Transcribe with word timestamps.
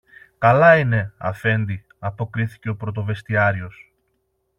Καλά 0.37 0.77
είναι, 0.77 1.13
Αφέντη, 1.17 1.85
αποκρίθηκε 1.99 2.69
ο 2.69 2.75
πρωτοβεστιάριος 2.75 3.91